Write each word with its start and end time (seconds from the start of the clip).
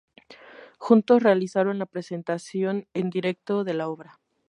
Juntos 0.79 1.21
realizaron 1.21 1.77
las 1.77 1.87
presentaciones 1.87 2.87
en 2.95 3.11
directo 3.11 3.63
de 3.63 3.75
la 3.75 3.87
obra. 3.87 4.19